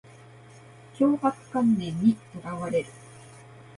[0.95, 2.89] 強迫観念にとらわれる